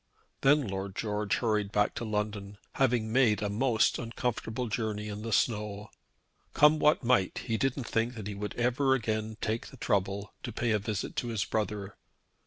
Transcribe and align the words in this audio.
Then 0.41 0.67
Lord 0.67 0.95
George 0.95 1.35
hurried 1.35 1.71
back 1.71 1.93
to 1.93 2.03
London, 2.03 2.57
having 2.73 3.13
had 3.13 3.43
a 3.43 3.49
most 3.51 3.99
uncomfortable 3.99 4.67
journey 4.67 5.07
in 5.09 5.21
the 5.21 5.31
snow. 5.31 5.91
Come 6.55 6.79
what 6.79 7.03
might 7.03 7.37
he 7.45 7.55
didn't 7.55 7.83
think 7.85 8.15
that 8.15 8.25
he 8.25 8.33
would 8.33 8.55
ever 8.55 8.95
again 8.95 9.37
take 9.41 9.67
the 9.67 9.77
trouble 9.77 10.33
to 10.41 10.51
pay 10.51 10.71
a 10.71 10.79
visit 10.79 11.15
to 11.17 11.27
his 11.27 11.45
brother. 11.45 11.97